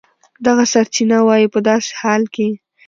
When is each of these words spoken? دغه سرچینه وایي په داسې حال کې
دغه 0.45 0.63
سرچینه 0.73 1.17
وایي 1.27 1.47
په 1.53 1.59
داسې 1.69 1.91
حال 1.99 2.23
کې 2.33 2.47